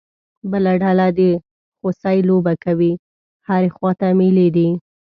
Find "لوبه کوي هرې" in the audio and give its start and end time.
2.29-3.69